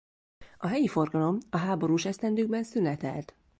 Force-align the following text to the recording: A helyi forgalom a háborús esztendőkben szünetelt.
A 0.57 0.67
helyi 0.67 0.87
forgalom 0.87 1.37
a 1.49 1.57
háborús 1.57 2.05
esztendőkben 2.05 2.63
szünetelt. 2.63 3.35